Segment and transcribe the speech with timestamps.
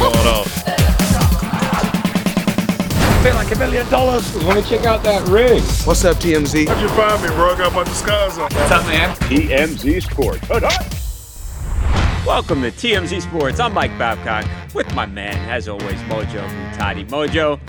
[0.00, 0.44] Going on?
[3.22, 4.34] feel like a million dollars.
[4.44, 5.62] Let me check out that rig.
[5.84, 6.68] What's up, TMZ?
[6.68, 7.52] How'd you find me, bro?
[7.52, 8.50] I got a bunch of on.
[8.50, 9.14] What's up, man?
[9.16, 10.48] TMZ Sports.
[12.26, 13.60] Welcome to TMZ Sports.
[13.60, 17.06] I'm Mike Babcock with my man, as always, Mojo from Muhtadi.
[17.10, 17.60] Mojo,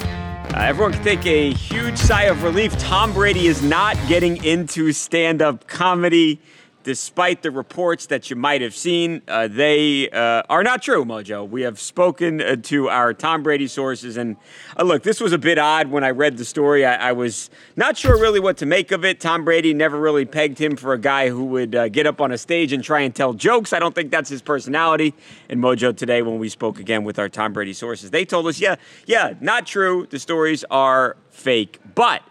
[0.53, 2.77] uh, everyone can take a huge sigh of relief.
[2.77, 6.39] Tom Brady is not getting into stand up comedy
[6.83, 11.47] despite the reports that you might have seen, uh, they uh, are not true, Mojo.
[11.47, 14.37] We have spoken uh, to our Tom Brady sources, and
[14.77, 16.85] uh, look, this was a bit odd when I read the story.
[16.85, 19.19] I, I, was not sure really what to make of it.
[19.19, 22.31] Tom Brady never really pegged him for a guy who would uh, get up on
[22.31, 23.73] a stage and try and tell jokes.
[23.73, 25.13] I don't think that's his personality.
[25.49, 28.59] And Mojo today, when we spoke again with our Tom Brady sources, they told us,
[28.59, 30.07] yeah, yeah, not true.
[30.09, 32.23] The stories are fake, but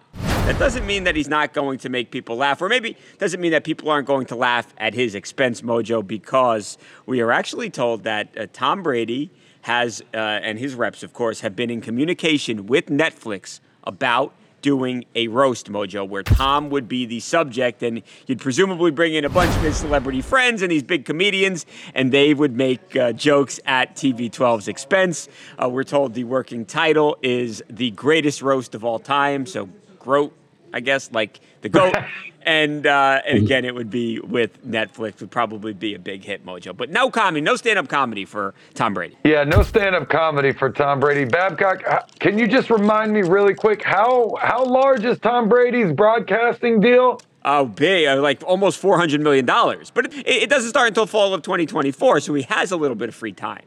[0.50, 3.52] that doesn't mean that he's not going to make people laugh, or maybe doesn't mean
[3.52, 6.76] that people aren't going to laugh at his expense, Mojo, because
[7.06, 11.42] we are actually told that uh, Tom Brady has, uh, and his reps, of course,
[11.42, 17.06] have been in communication with Netflix about doing a roast mojo where Tom would be
[17.06, 20.82] the subject and you'd presumably bring in a bunch of his celebrity friends and these
[20.82, 21.64] big comedians
[21.94, 25.28] and they would make uh, jokes at TB12's expense.
[25.62, 29.46] Uh, we're told the working title is The Greatest Roast of All Time.
[29.46, 29.68] So
[30.00, 30.34] Groat,
[30.72, 31.94] I guess, like the goat.
[32.42, 35.20] and uh, and again, it would be with Netflix.
[35.20, 36.76] Would probably be a big hit, Mojo.
[36.76, 39.16] But no comedy, no stand-up comedy for Tom Brady.
[39.24, 41.24] Yeah, no stand-up comedy for Tom Brady.
[41.24, 41.82] Babcock,
[42.18, 47.20] can you just remind me really quick how how large is Tom Brady's broadcasting deal?
[47.44, 49.90] Oh, big, uh, like almost four hundred million dollars.
[49.90, 53.08] But it, it doesn't start until fall of 2024, so he has a little bit
[53.08, 53.64] of free time.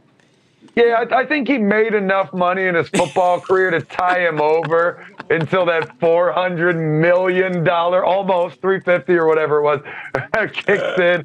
[0.75, 4.41] Yeah, I, I, think he made enough money in his football career to tie him
[4.41, 9.81] over until that four hundred million dollar, almost three fifty or whatever it was,
[10.53, 11.23] kicks in.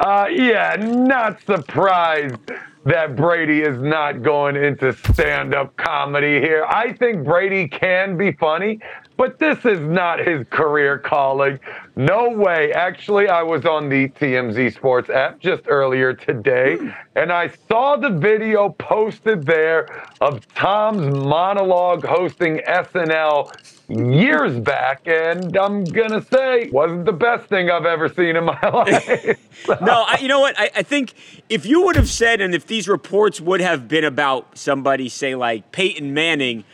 [0.00, 2.38] Uh, yeah, not surprised
[2.86, 6.64] that Brady is not going into stand-up comedy here.
[6.68, 8.80] I think Brady can be funny.
[9.16, 11.58] But this is not his career calling.
[11.98, 12.74] No way.
[12.74, 16.90] Actually, I was on the TMZ Sports app just earlier today, hmm.
[17.14, 23.50] and I saw the video posted there of Tom's monologue hosting SNL
[23.88, 28.60] years back, and I'm gonna say wasn't the best thing I've ever seen in my
[28.68, 29.38] life.
[29.80, 30.54] no, I, you know what?
[30.58, 31.14] I, I think
[31.48, 35.34] if you would have said, and if these reports would have been about somebody, say
[35.34, 36.64] like Peyton Manning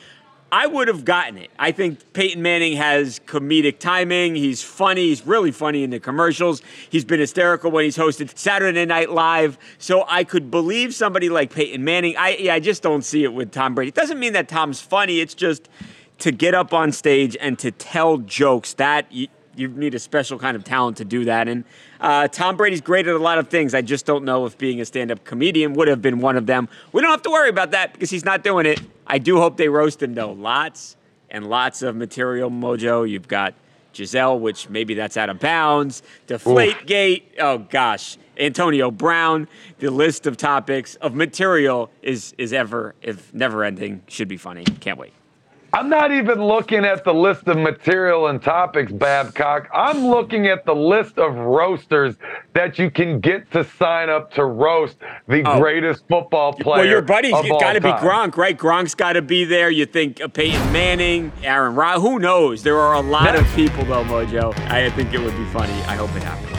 [0.53, 1.51] I would have gotten it.
[1.59, 4.37] I think Peyton Manning has comedic timing.
[4.37, 5.07] He's funny.
[5.07, 6.61] He's really funny in the commercials.
[6.91, 9.57] He's been hysterical when he's hosted Saturday Night Live.
[9.79, 12.19] So I could believe somebody like Peyton Manning.
[12.19, 13.89] I yeah, I just don't see it with Tom Brady.
[13.89, 15.21] It doesn't mean that Tom's funny.
[15.21, 15.71] It's just
[16.19, 20.39] to get up on stage and to tell jokes that you, you need a special
[20.39, 21.49] kind of talent to do that.
[21.49, 21.65] And
[22.03, 23.75] uh, Tom Brady's great at a lot of things.
[23.75, 26.69] I just don't know if being a stand-up comedian would have been one of them.
[26.93, 28.81] We don't have to worry about that because he's not doing it.
[29.07, 30.33] I do hope they roast him though.
[30.33, 30.97] Lots
[31.31, 33.09] and lots of material, Mojo.
[33.09, 33.55] You've got
[33.93, 36.03] Gisele, which maybe that's out of bounds.
[36.27, 37.35] Deflate Gate.
[37.39, 39.49] Oh gosh, Antonio Brown.
[39.79, 44.03] The list of topics of material is is ever if never ending.
[44.09, 44.65] Should be funny.
[44.65, 45.13] Can't wait.
[45.75, 49.71] I'm not even looking at the list of material and topics, Babcock.
[49.73, 52.17] I'm looking at the list of roasters
[52.53, 55.59] that you can get to sign up to roast the oh.
[55.59, 56.83] greatest football player.
[56.83, 58.57] Well, your buddy's got to be Gronk, right?
[58.57, 59.71] Gronk's got to be there.
[59.71, 62.63] You think uh, Peyton Manning, Aaron Rod, who knows?
[62.63, 64.55] There are a lot of people, though, Mojo.
[64.69, 65.73] I think it would be funny.
[65.85, 66.52] I hope it happens.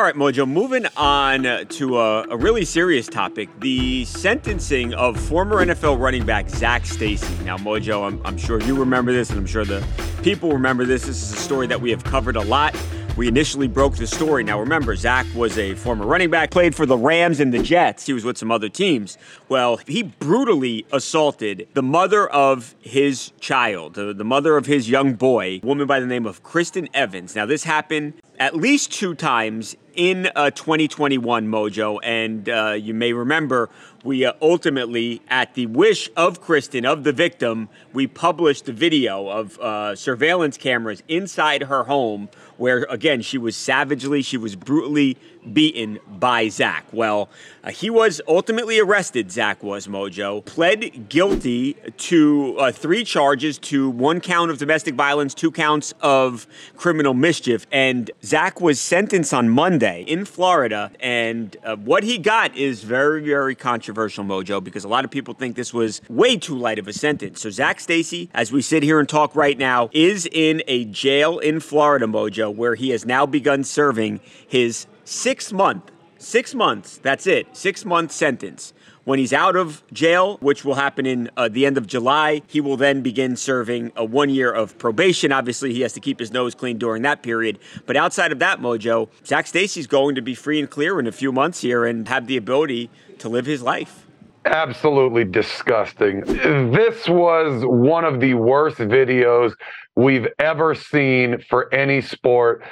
[0.00, 5.56] All right, Mojo, moving on to a, a, really serious topic the sentencing of former
[5.56, 7.34] NFL running back Zac Stacy.
[7.44, 9.86] Now, Mojo, I'm, I'm sure you remember this, and I'm sure the
[10.22, 11.04] people remember this.
[11.04, 12.74] This is a story that we have covered a lot.
[13.18, 14.42] We initially broke the story.
[14.42, 18.06] Now, remember, Zac was a former running back, played for the Rams and the Jets.
[18.06, 19.18] He was with some other teams.
[19.50, 25.12] Well, he brutally assaulted the mother of his child, the, the mother of his young
[25.12, 27.36] boy, a woman by the name of Kristen Evans.
[27.36, 33.12] Now, this happened at least two times in uh, 2021 Mojo, and uh, you may
[33.12, 33.70] remember
[34.04, 39.28] we uh, ultimately, at the wish of Kristen, of the victim, we published the video
[39.28, 42.28] of uh, surveillance cameras inside her home
[42.60, 45.16] where again she was savagely, she was brutally
[45.52, 46.84] beaten by Zac.
[46.92, 47.28] Well,
[47.64, 53.88] uh, he was ultimately arrested, Zac was, Mojo, pled guilty to uh, three charges to
[53.88, 56.46] one count of domestic violence, two counts of
[56.76, 57.66] criminal mischief.
[57.72, 60.90] And Zac was sentenced on Monday in Florida.
[61.00, 65.34] And uh, what he got is very, very controversial, Mojo, because a lot of people
[65.34, 67.40] think this was way too light of a sentence.
[67.40, 71.38] So, Zac Stacy, as we sit here and talk right now, is in a jail
[71.38, 77.26] in Florida, Mojo, where he has now begun serving his six month, six months, that's
[77.26, 78.72] it, six month sentence.
[79.04, 82.60] When he's out of jail, which will happen in uh, the end of July, he
[82.60, 85.32] will then begin serving a one year of probation.
[85.32, 87.58] Obviously, he has to keep his nose clean during that period.
[87.86, 91.12] But outside of that, Mojo, Zac Stacy's going to be free and clear in a
[91.12, 94.06] few months here and have the ability to live his life.
[94.44, 96.20] Absolutely disgusting.
[96.20, 99.54] This was one of the worst videos
[100.00, 102.62] we've ever seen for any sport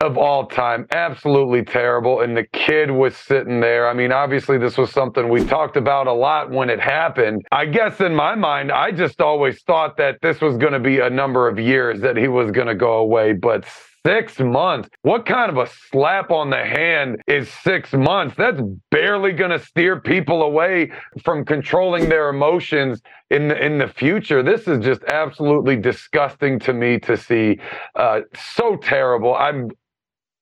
[0.00, 0.86] of all time.
[0.90, 2.20] Absolutely terrible.
[2.20, 3.88] And the kid was sitting there.
[3.88, 7.46] I mean, obviously, this was something we talked about a lot when it happened.
[7.50, 11.00] I guess in my mind, I just always thought that this was going to be
[11.00, 13.32] a number of years that he was going to go away.
[13.32, 13.64] But
[14.06, 14.88] six months.
[15.02, 18.36] What kind of a slap on the hand is six months?
[18.38, 18.60] That's
[18.92, 20.92] barely going to steer people away
[21.24, 24.44] from controlling their emotions in the, in the future.
[24.44, 27.58] This is just absolutely disgusting to me to see.
[27.96, 28.20] Uh,
[28.56, 29.34] so terrible.
[29.34, 29.70] I'm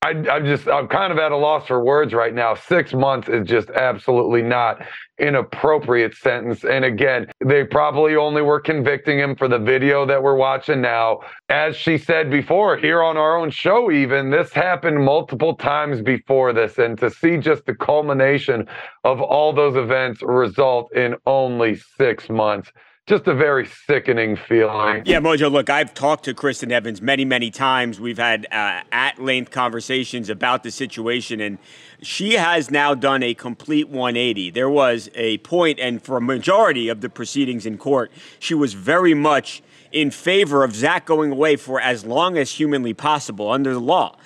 [0.04, 2.54] I, am just, I'm kind of at a loss for words right now.
[2.54, 4.84] Six months is just absolutely not
[5.18, 6.62] an appropriate sentence.
[6.62, 11.20] And again, they probably only were convicting him for the video that we're watching now.
[11.48, 16.52] As she said before, here on our own show, even this happened multiple times before
[16.52, 16.76] this.
[16.76, 18.68] And to see just the culmination
[19.04, 22.70] of all those events result in only six months
[23.06, 25.02] just a very sickening feeling.
[25.04, 28.00] Yeah, Mojo, look, I've talked to Kristen Evans many, many times.
[28.00, 31.58] We've had uh, at length conversations about the situation, and
[32.00, 34.50] she has now done a complete 180.
[34.50, 38.72] There was a point, and for a majority of the proceedings in court, she was
[38.72, 39.62] very much
[39.92, 44.16] in favor of Zac going away for as long as humanly possible under the law.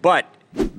[0.00, 0.26] But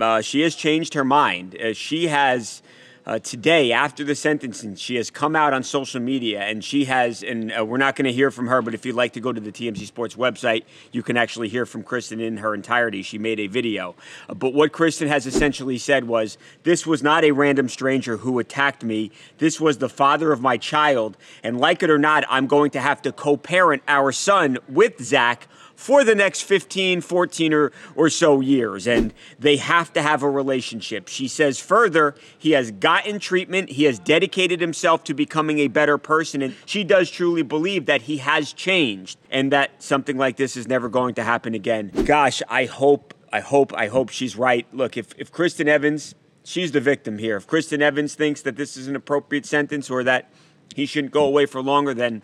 [0.02, 1.56] uh, she has changed her mind.
[1.56, 2.64] Uh, she has
[3.06, 7.22] uh, today after the sentencing, she has come out on social media and she has,
[7.22, 9.34] and uh, we're not going to hear from her, but if you'd like to go
[9.34, 13.02] to the TMZ Sports website, you can actually hear from Kristen in her entirety.
[13.02, 13.96] She made a video.
[14.30, 18.40] Uh, but what Kristen has essentially said was this was not a random stranger who
[18.40, 19.12] attacked me.
[19.38, 21.18] This was the father of my child.
[21.44, 25.04] And like it or not, I'm going to have to co parent our son with
[25.04, 25.48] Zac
[25.84, 28.88] for the next 15, 14 or, or so years.
[28.88, 31.10] And they have to have a relationship.
[31.10, 35.98] She says further, he has gotten treatment, he has dedicated himself to becoming a better
[35.98, 36.42] person.
[36.42, 40.70] And she does truly believe that he has changed and that something like this is
[40.70, 41.92] never going to happen again.
[42.06, 44.66] Gosh, I hope, I hope, I hope she's right.
[44.74, 46.16] Look, if, if Kristen Evans,
[46.46, 47.36] she's the victim here.
[47.36, 50.32] If Kristen Evans thinks that this is an appropriate sentence or that
[50.74, 52.22] he shouldn't go away for longer, then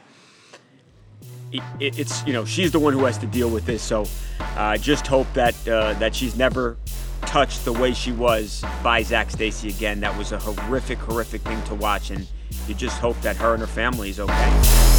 [1.51, 3.81] it, it's you know she's the one who has to deal with this.
[3.81, 4.06] So
[4.40, 6.78] I uh, just hope that uh, that she's never
[7.22, 10.00] touched the way she was by Zac Stacy again.
[10.00, 12.28] That was a horrific, horrific thing to watch, and
[12.68, 14.90] you just hope that her and her family is okay.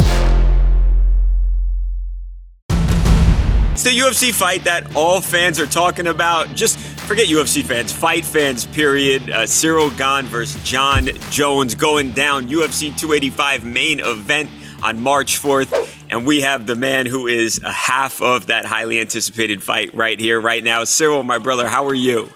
[3.73, 6.55] It's the UFC fight that all fans are talking about.
[6.55, 9.31] Just forget UFC fans, fight fans, period.
[9.31, 12.49] Uh, Ciryl Gane versus Jon Jones going down.
[12.49, 14.51] UFC 285 main event
[14.83, 15.89] on March 4th.
[16.11, 20.19] And we have the man who is a half of that highly anticipated fight right
[20.19, 20.83] here, right now.
[20.83, 22.29] Ciryl, my brother, how are you?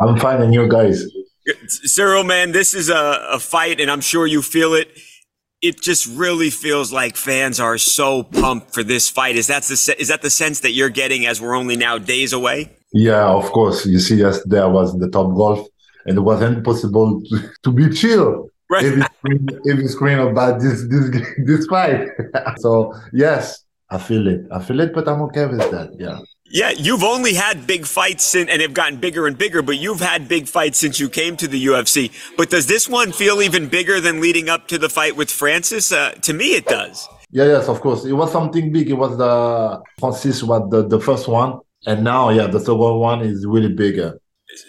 [0.00, 1.04] I'm fine, and you guys?
[1.86, 4.88] Ciryl, man, this is a, a fight, and I'm sure you feel it.
[5.60, 9.36] It just really feels like fans are so pumped for this fight.
[9.36, 12.32] Is that the is that the sense that you're getting as we're only now days
[12.32, 12.70] away?
[12.92, 13.84] Yeah, of course.
[13.84, 15.66] You see, yesterday I was in the top golf,
[16.06, 18.84] and it was impossible to, to be chill Right.
[18.84, 21.10] Every screen, every screen about this this
[21.44, 22.06] this fight.
[22.58, 24.46] so yes, I feel it.
[24.52, 25.90] I feel it, but I'm okay with that.
[25.98, 26.20] Yeah.
[26.52, 30.00] Yeah, you've only had big fights since, and have gotten bigger and bigger, but you've
[30.00, 32.10] had big fights since you came to the UFC.
[32.36, 35.92] But does this one feel even bigger than leading up to the fight with Francis?
[35.92, 37.08] Uh, to me, it does.
[37.30, 38.04] Yeah, yes, of course.
[38.04, 38.90] It was something big.
[38.90, 41.60] It was the Francis was the, the first one.
[41.86, 44.20] And now, yeah, the second one is really bigger.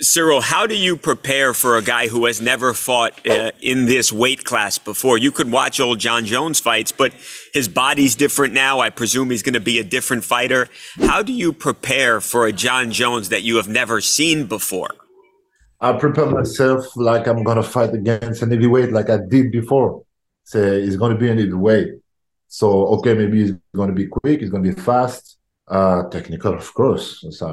[0.02, 4.12] Ciryl, how do you prepare for a guy who has never fought uh, in this
[4.12, 5.18] weight class before?
[5.18, 7.14] You could watch old Jon Jones fights, but
[7.54, 8.80] his body's different now.
[8.80, 10.68] I presume he's going to be a different fighter.
[11.02, 14.92] How do you prepare for a Jon Jones that you have never seen before?
[15.80, 20.04] I prepare myself like I'm going to fight against an heavyweight like I did before.
[20.44, 21.90] Say so he's going to be an heavyweight.
[22.48, 26.54] So, okay, maybe he's going to be quick, he's going to be fast, Uh, technical,
[26.54, 27.24] of course.
[27.30, 27.48] So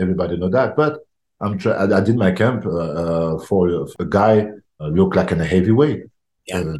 [0.00, 0.76] everybody know that.
[0.76, 1.00] But
[1.44, 4.46] I'm try- I, I did my camp uh, uh, for a guy
[4.80, 6.04] uh, look like a heavyweight.
[6.46, 6.58] Yeah.
[6.58, 6.78] Uh,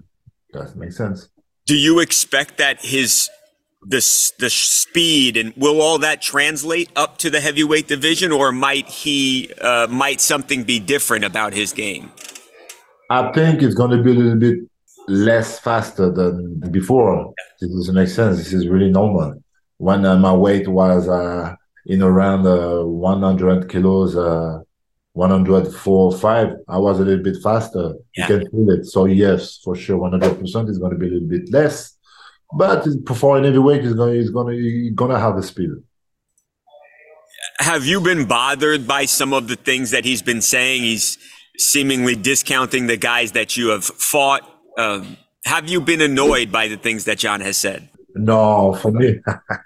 [0.53, 1.29] that makes sense.
[1.67, 3.31] Do you expect that his
[3.87, 4.03] the
[4.39, 9.53] the speed and will all that translate up to the heavyweight division, or might he
[9.61, 12.11] uh, might something be different about his game?
[13.11, 14.59] I think it's going to be a little bit
[15.09, 17.35] less faster than before.
[17.61, 18.39] This doesn't make sense.
[18.39, 19.43] This is really normal.
[19.79, 21.55] When uh, my weight was uh,
[21.87, 24.61] in around uh, 100 kilos, uh,
[25.13, 27.95] 104, 5, I was a little bit faster.
[28.17, 28.29] Yeah.
[28.29, 28.87] You can feel it.
[28.87, 31.97] So, yes, for sure, 100% is going to be a little bit less.
[32.57, 35.71] But performing every week is going, he's going to, going to have the speed.
[37.59, 40.83] Have you been bothered by some of the things that he's been saying?
[40.83, 41.19] He's
[41.59, 44.43] seemingly discounting the guys that you have fought.
[44.77, 47.89] Um, have you been annoyed by the things that Jon has said?
[48.15, 49.19] No, for me,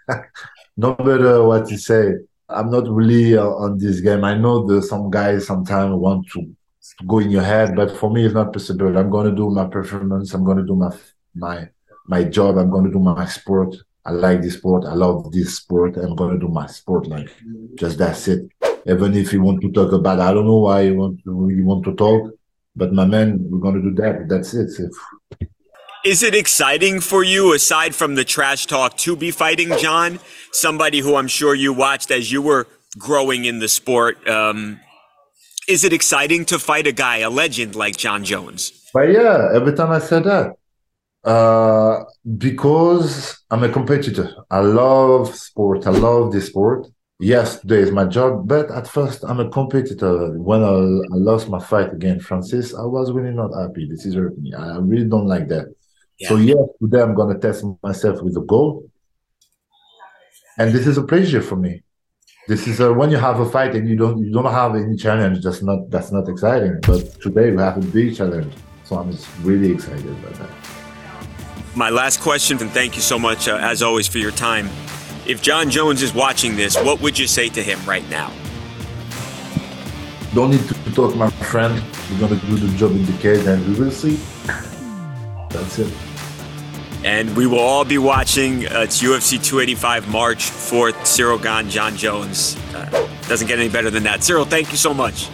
[0.79, 2.15] no matter what you say,
[2.49, 4.25] I'm not really uh, on this game.
[4.25, 6.55] I know that some guys sometimes want to,
[7.07, 8.97] go in your head, but for me, it's not possible.
[8.97, 10.33] I'm going to do my performance.
[10.33, 10.91] I'm going to do my
[11.35, 11.69] my
[12.07, 12.57] my job.
[12.57, 13.77] I'm going to do my sport.
[14.07, 14.87] I like this sport.
[14.87, 15.97] I love this sport.
[15.97, 17.09] I'm going to do my sport.
[17.09, 17.29] Like,
[17.75, 18.49] just that's it.
[18.87, 21.65] Even if you want to talk about, I don't know why you want to, you
[21.65, 22.31] want to talk,
[22.75, 24.29] but my man, we're going to do that.
[24.29, 24.71] That's it.
[26.05, 30.21] Is it exciting for you, aside from the trash talk, to be fighting Jon?
[30.53, 34.27] Somebody who I'm sure you watched as you were growing in the sport.
[34.29, 34.79] Um,
[35.69, 38.89] is it exciting to fight a guy, a legend like Jon Jones?
[38.95, 40.55] But yeah, every time I say that,
[41.25, 42.05] uh,
[42.37, 44.31] because I'm a competitor.
[44.51, 45.87] I love sport.
[45.87, 46.87] I love this sport.
[47.21, 50.39] Yes, today is my job, but at first I'm a competitor.
[50.39, 53.89] When I, I lost my fight against Francis, I was really not happy.
[53.91, 54.55] This is hurting me.
[54.55, 55.67] I really don't like that.
[56.19, 56.29] Yeah.
[56.31, 58.91] So yes, today I'm gonna test myself with a goal,
[60.59, 61.83] and this is a pleasure for me.
[62.49, 64.97] This is a, when you have a fight and you don't you don't have any
[64.97, 65.45] challenge.
[65.45, 66.81] That's not that's not exciting.
[66.83, 68.53] But today we have a big challenge,
[68.85, 70.51] so I'm just really excited about that.
[71.77, 74.69] My last question, and thank you so much, uh, as always, for your time.
[75.25, 78.33] If Jon Jones is watching this, what would you say to him right now?
[80.35, 81.81] Don't need to talk, my friend.
[82.11, 84.19] We're gonna do the job in the cage, and we will see.
[85.51, 85.93] That's it.
[87.05, 88.67] And we will all be watching.
[88.67, 90.95] Uh, it's UFC 285 March 4th.
[91.05, 92.57] Ciryl Gane, Jon Jones.
[92.75, 94.21] Uh, doesn't get any better than that.
[94.21, 95.29] Ciryl, thank you so much.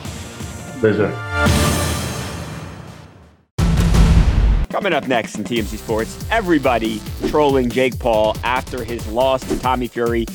[0.80, 1.10] Pleasure.
[4.70, 9.86] Coming up next in TMZ Sports, everybody trolling Jake Paul after his loss to Tommy
[9.86, 10.26] Fury.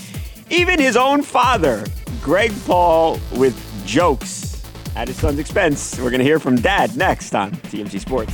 [0.50, 1.86] Even his own father,
[2.22, 3.56] Greg Paul, with
[3.86, 4.64] jokes
[4.96, 5.98] at his son's expense.
[6.00, 8.34] We're going to hear from dad next on TMZ Sports.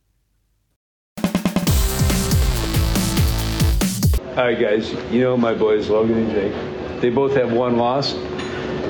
[4.31, 7.01] All right, guys, you know my boys, Logan and Jake.
[7.01, 8.13] They both have one loss.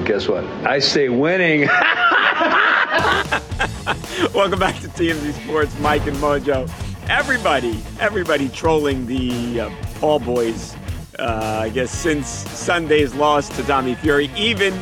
[0.05, 0.43] Guess what?
[0.67, 1.61] I stay winning.
[4.35, 6.69] Welcome back to TMZ Sports, Mike and Mojo.
[7.09, 10.75] Everybody, everybody trolling the uh, Paul boys.
[11.17, 14.79] Uh, I guess since Sunday's loss to Tommy Fury, even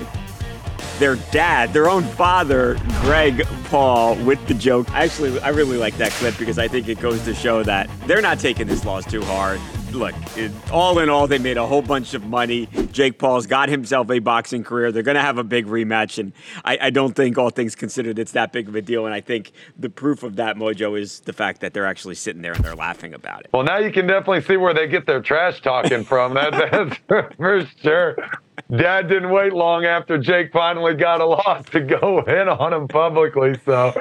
[0.98, 4.90] their dad, their own father, Greg Paul, with the joke.
[4.92, 8.22] Actually, I really like that clip because I think it goes to show that they're
[8.22, 11.82] not taking this loss too hard look, it, all in all, they made a whole
[11.82, 12.68] bunch of money.
[12.92, 14.92] Jake Paul's got himself a boxing career.
[14.92, 18.20] They're going to have a big rematch, and I, I, don't think, all things considered,
[18.20, 19.06] it's that big of a deal.
[19.06, 22.42] And I think the proof of that, Mojo, is the fact that they're actually sitting
[22.42, 23.50] there and they're laughing about it.
[23.54, 26.34] Well, now you can definitely see where they get their trash talking from.
[26.34, 26.98] that, that's
[27.38, 28.16] for sure.
[28.76, 32.88] Dad didn't wait long after Jake finally got a loss to go in on him
[32.88, 33.56] publicly.
[33.66, 34.00] So,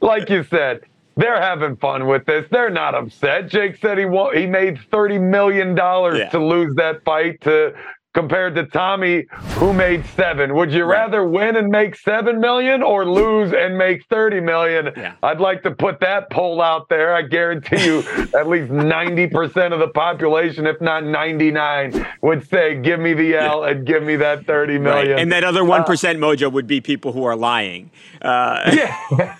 [0.00, 0.80] like you said,
[1.18, 2.46] they're having fun with this.
[2.48, 3.48] They're not upset.
[3.48, 6.28] Jake said he won- he made thirty million dollars yeah.
[6.30, 7.74] to lose that fight to
[8.14, 10.54] compared to Tommy, who made seven.
[10.54, 14.90] Would you rather win and make seven million or lose and make thirty million?
[14.96, 15.14] Yeah.
[15.22, 17.14] I'd like to put that poll out there.
[17.14, 17.98] I guarantee you,
[18.38, 23.34] at least ninety percent of the population, if not ninety-nine, would say, "Give me the
[23.36, 23.70] L yeah.
[23.72, 25.20] and give me that thirty million." Right.
[25.20, 27.90] And that other one uh, mojo would be people who are lying.
[28.22, 28.70] Uh,
[29.18, 29.36] yeah.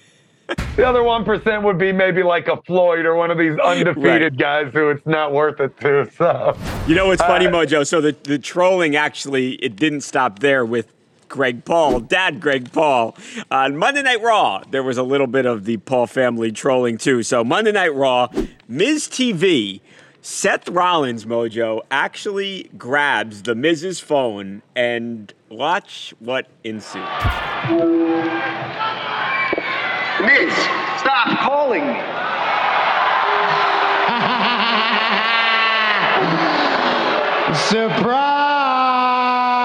[0.76, 4.22] The other one percent would be maybe like a Floyd or one of these undefeated
[4.32, 4.36] right.
[4.36, 6.08] guys who it's not worth it to.
[6.16, 7.86] So you know what's funny, uh, Mojo?
[7.86, 10.92] So the the trolling actually it didn't stop there with
[11.28, 13.16] Greg Paul, Dad Greg Paul.
[13.50, 17.22] On Monday Night Raw, there was a little bit of the Paul family trolling too.
[17.22, 18.28] So Monday Night Raw,
[18.66, 19.80] Miz TV.
[20.20, 27.06] Seth Rollins, Mojo, actually grabs the Miz's phone and watch what ensues.
[30.20, 30.52] Miz,
[30.98, 31.94] stop calling me.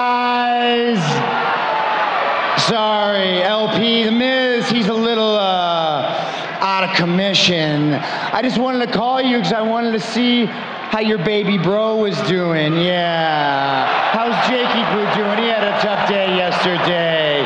[0.04, 1.00] Surprise!
[2.68, 7.96] Sorry, LP, the Miz, he's a little uh, out of commission.
[7.96, 11.96] I just wanted to call you because I wanted to see how your baby bro
[11.98, 12.74] was doing.
[12.78, 14.12] Yeah.
[14.12, 15.40] How's Jakey Boo doing?
[15.40, 17.44] He had a tough day yesterday.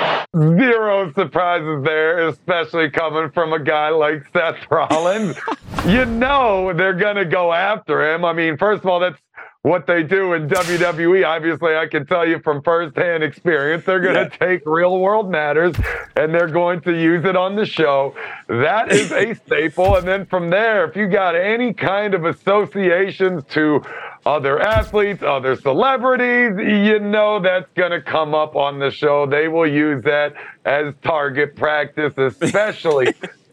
[0.58, 5.38] Zero surprises there, especially coming from a guy like Seth Rollins.
[5.86, 8.26] you know they're going to go after him.
[8.26, 9.20] I mean, first of all, that's
[9.68, 11.26] what they do in WWE.
[11.28, 14.48] Obviously, I can tell you from firsthand experience, they're going to yeah.
[14.48, 15.76] take real world matters
[16.16, 18.16] and they're going to use it on the show.
[18.48, 19.98] That is a staple.
[19.98, 23.82] And then from there, if you got any kind of associations to
[24.28, 29.26] other athletes, other celebrities, you know that's going to come up on the show.
[29.26, 30.34] They will use that
[30.66, 33.08] as target practice, especially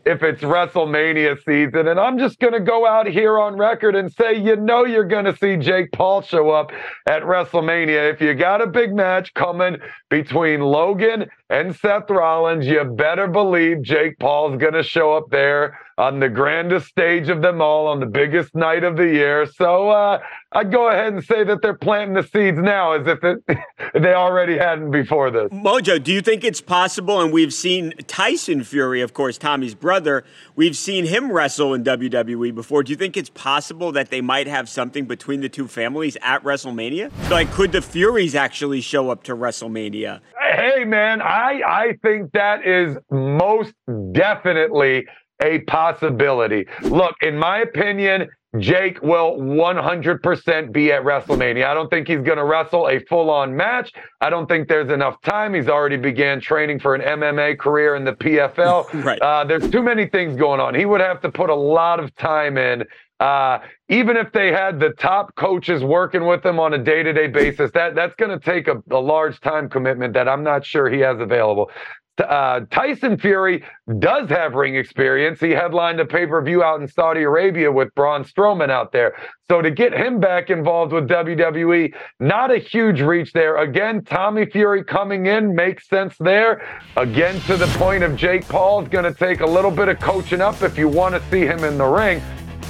[0.04, 1.86] if it's WrestleMania season.
[1.86, 5.06] And I'm just going to go out here on record and say, you know, you're
[5.06, 6.72] going to see Jake Paul show up
[7.06, 8.12] at WrestleMania.
[8.12, 9.76] If you got a big match coming
[10.10, 15.78] between Logan and Seth Rollins, you better believe Jake Paul's going to show up there
[15.96, 19.46] on the grandest stage of them all on the biggest night of the year.
[19.46, 20.18] So uh,
[20.50, 23.44] I'd go ahead and say that they're planting the seeds now as if it,
[23.94, 25.50] they already hadn't before this.
[25.52, 27.20] Mojo, do you think it's possible?
[27.20, 30.24] And we've seen Tyson Fury, of course, Tommy's brother,
[30.56, 32.82] we've seen him wrestle in WWE before.
[32.82, 36.42] Do you think it's possible that they might have something between the two families at
[36.42, 37.12] WrestleMania?
[37.30, 40.20] Like, could the Furies actually show up to WrestleMania?
[40.54, 43.72] Hey, man, I, I think that is most
[44.12, 45.06] definitely
[45.42, 46.66] a possibility.
[46.82, 51.66] Look, in my opinion, Jake will 100% be at WrestleMania.
[51.66, 53.92] I don't think he's going to wrestle a full-on match.
[54.20, 55.54] I don't think there's enough time.
[55.54, 59.04] He's already began training for an MMA career in the PFL.
[59.04, 59.20] right.
[59.20, 60.74] Uh, there's too many things going on.
[60.74, 62.84] He would have to put a lot of time in.
[63.20, 67.70] Uh, even if they had the top coaches working with him on a day-to-day basis,
[67.72, 71.00] that that's going to take a, a large time commitment that I'm not sure he
[71.00, 71.70] has available.
[72.18, 73.64] Uh, Tyson Fury
[73.98, 75.40] does have ring experience.
[75.40, 79.16] He headlined a pay per view out in Saudi Arabia with Braun Strowman out there.
[79.50, 83.56] So to get him back involved with WWE, not a huge reach there.
[83.56, 86.64] Again, Tommy Fury coming in makes sense there.
[86.96, 89.98] Again, to the point of Jake Paul is going to take a little bit of
[89.98, 92.22] coaching up if you want to see him in the ring.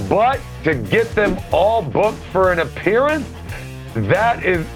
[0.09, 3.26] But to get them all booked for an appearance,
[3.94, 4.66] that is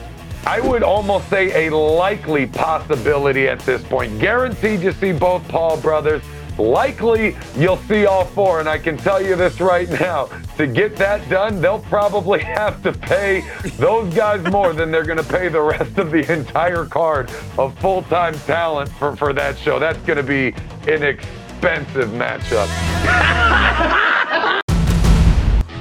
[0.46, 4.18] I would almost say a likely possibility at this point.
[4.18, 6.22] Guaranteed you see both Paul brothers.
[6.56, 8.60] Likely you'll see all four.
[8.60, 12.82] And I can tell you this right now to get that done, they'll probably have
[12.82, 13.44] to pay
[13.76, 17.78] those guys more than they're going to pay the rest of the entire card of
[17.78, 19.78] full time talent for, for that show.
[19.78, 20.54] That's going to be
[20.90, 22.68] an expensive matchup.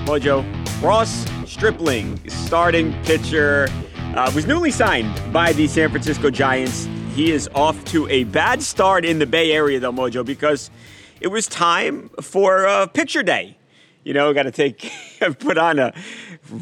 [0.07, 0.41] Mojo,
[0.81, 3.67] Ross Stripling, starting pitcher
[4.15, 6.87] uh, was newly signed by the San Francisco Giants.
[7.13, 10.71] He is off to a bad start in the Bay Area, though, Mojo, because
[11.19, 13.57] it was time for uh, picture day.
[14.05, 14.89] You know, got to take,
[15.39, 15.93] put on a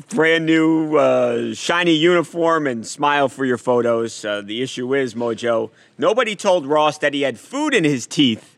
[0.10, 4.26] brand new uh, shiny uniform and smile for your photos.
[4.26, 8.55] Uh, the issue is, Mojo, nobody told Ross that he had food in his teeth.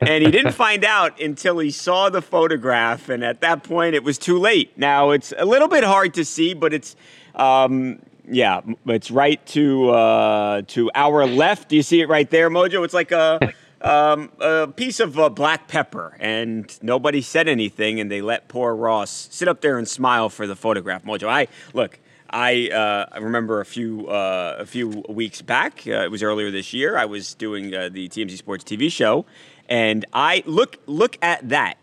[0.00, 4.04] And he didn't find out until he saw the photograph, and at that point, it
[4.04, 4.76] was too late.
[4.76, 6.96] Now it's a little bit hard to see, but it's
[7.34, 11.68] um, yeah, it's right to uh, to our left.
[11.68, 12.84] Do you see it right there, Mojo?
[12.84, 18.10] It's like a um, a piece of uh, black pepper, and nobody said anything, and
[18.10, 21.04] they let poor Ross sit up there and smile for the photograph.
[21.04, 21.98] Mojo, I look.
[22.30, 25.82] I uh, remember a few uh, a few weeks back.
[25.86, 26.96] Uh, it was earlier this year.
[26.96, 29.26] I was doing uh, the TMZ Sports TV show,
[29.68, 31.76] and I look look at that.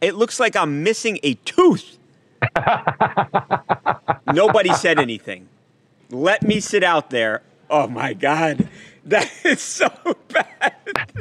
[0.00, 1.98] It looks like I'm missing a tooth.
[4.32, 5.48] Nobody said anything.
[6.10, 7.42] Let me sit out there.
[7.70, 8.68] Oh my God.
[9.06, 9.88] That is so
[10.26, 10.74] bad.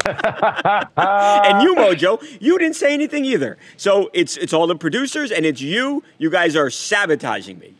[0.98, 3.60] and you, Mojo, you didn't say anything either.
[3.78, 6.04] So it's it's all the producers and it's you.
[6.18, 7.76] You guys are sabotaging me.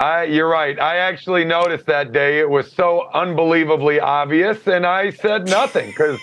[0.00, 0.80] I, you're right.
[0.80, 2.40] I actually noticed that day.
[2.40, 6.18] It was so unbelievably obvious, and I said nothing because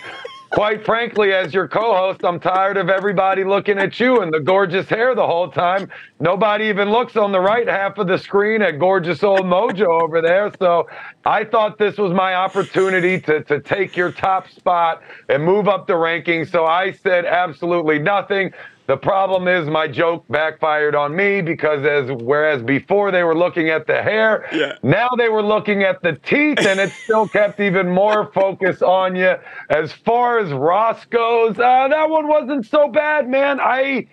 [0.49, 4.89] quite frankly, as your co-host, I'm tired of everybody looking at you and the gorgeous
[4.89, 5.91] hair the whole time.
[6.19, 10.21] Nobody even looks on the right half of the screen at gorgeous old Mojo over
[10.23, 10.51] there.
[10.57, 10.89] So
[11.23, 15.85] I thought this was my opportunity to, to take your top spot and move up
[15.85, 16.49] the rankings.
[16.49, 18.51] So I said absolutely nothing.
[18.87, 23.69] The problem is my joke backfired on me because as whereas before they were looking
[23.69, 24.73] at the hair, yeah.
[24.83, 29.15] now they were looking at the teeth, and it still kept even more focus on
[29.15, 29.35] you.
[29.69, 33.59] As far as Ross goes, uh, that one wasn't so bad, man.
[33.61, 34.07] I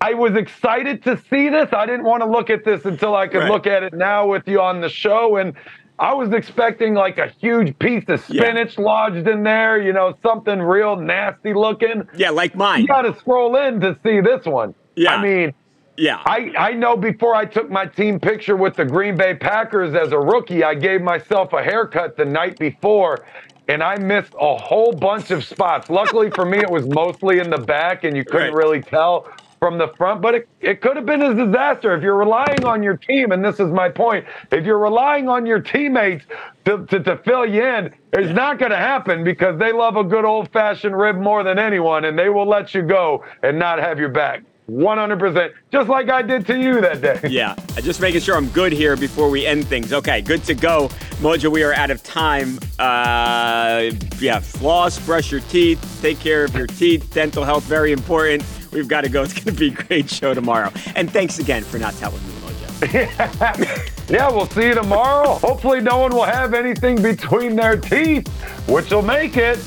[0.00, 1.72] I was excited to see this.
[1.72, 3.50] I didn't want to look at this until I could Right.
[3.50, 5.54] look at it now with you on the show, and
[5.98, 10.60] I was expecting like a huge piece of spinach lodged in there, you know, something
[10.60, 12.08] real nasty looking.
[12.16, 12.82] Yeah, like mine.
[12.82, 14.74] You got to scroll in to see this one.
[14.96, 15.14] Yeah.
[15.14, 15.54] I mean,
[15.96, 16.20] yeah.
[16.24, 20.10] I, I know before I took my team picture with the Green Bay Packers as
[20.10, 23.24] a rookie, I gave myself a haircut the night before
[23.68, 25.88] and I missed a whole bunch of spots.
[25.90, 28.64] Luckily for me, it was mostly in the back and you couldn't Right.
[28.64, 29.28] really tell
[29.64, 32.82] from the front, but it, it could have been a disaster if you're relying on
[32.82, 33.32] your team.
[33.32, 34.26] And this is my point.
[34.52, 36.26] If you're relying on your teammates
[36.66, 40.04] to, to, to fill you in, it's not going to happen because they love a
[40.04, 43.78] good old fashioned rib more than anyone and they will let you go and not
[43.78, 44.42] have your back.
[44.70, 47.20] 100%, just like I did to you that day.
[47.30, 49.92] Yeah, just making sure I'm good here before we end things.
[49.92, 50.88] Okay, good to go.
[51.20, 52.58] Mojo, we are out of time.
[52.78, 57.12] Uh, yeah, floss, brush your teeth, take care of your teeth.
[57.12, 58.42] Dental health, very important.
[58.74, 59.22] We've got to go.
[59.22, 60.72] It's going to be a great show tomorrow.
[60.96, 62.34] And thanks again for not telling me.
[64.06, 65.36] Yeah, we'll see you tomorrow.
[65.36, 68.28] Hopefully, no one will have anything between their teeth,
[68.68, 69.58] which will make it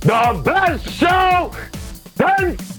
[0.00, 1.50] the best show
[2.16, 2.78] since.